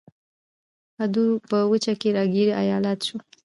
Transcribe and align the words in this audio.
اَوَد 1.01 1.15
په 1.49 1.57
وچه 1.71 1.93
کې 2.01 2.09
را 2.15 2.23
ګیر 2.33 2.49
ایالت 2.61 2.99
شو. 3.07 3.17